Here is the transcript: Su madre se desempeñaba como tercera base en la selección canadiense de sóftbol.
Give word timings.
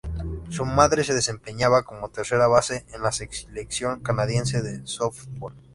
Su 0.49 0.65
madre 0.65 1.03
se 1.03 1.13
desempeñaba 1.13 1.83
como 1.83 2.09
tercera 2.09 2.47
base 2.47 2.87
en 2.91 3.03
la 3.03 3.11
selección 3.11 3.99
canadiense 3.99 4.63
de 4.63 4.83
sóftbol. 4.87 5.53